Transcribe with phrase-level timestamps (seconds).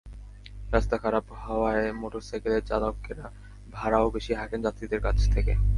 [0.71, 3.25] রাস্তা খারাপ হওয়ায় মোটরসাইকেলের চালকেরা
[3.73, 5.53] ভাড়াও বেশি হাঁকেন যাত্রীদের কাছ থেকে।